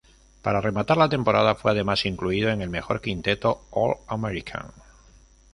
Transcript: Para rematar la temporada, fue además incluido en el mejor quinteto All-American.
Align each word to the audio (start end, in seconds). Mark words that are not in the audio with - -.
Para 0.41 0.61
rematar 0.61 0.97
la 0.97 1.09
temporada, 1.09 1.53
fue 1.53 1.69
además 1.69 2.07
incluido 2.07 2.49
en 2.49 2.63
el 2.63 2.71
mejor 2.71 3.01
quinteto 3.01 3.65
All-American. 3.69 4.71